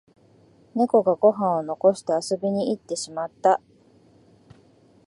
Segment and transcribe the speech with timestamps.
[0.73, 3.61] ネコがご飯を残して遊びに行ってしまった